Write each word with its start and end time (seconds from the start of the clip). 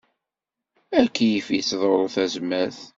Akeyyef 1.01 1.47
yettḍurru 1.51 2.07
tazmert. 2.15 2.79